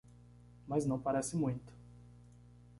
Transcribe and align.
Mas 0.67 0.83
não 0.83 0.99
parece 0.99 1.35
muito. 1.37 1.71